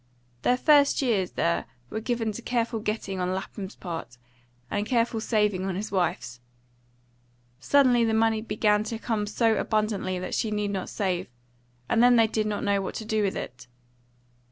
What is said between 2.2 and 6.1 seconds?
to careful getting on Lapham's part, and careful saving on his